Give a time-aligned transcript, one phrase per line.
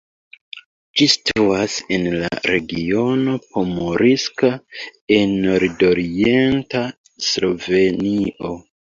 [0.99, 4.49] Ĝi situas en la regiono Pomurska
[5.17, 6.81] en nordorienta
[7.27, 8.55] Slovenio.